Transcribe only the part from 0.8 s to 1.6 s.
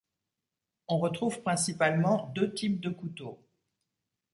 On retrouve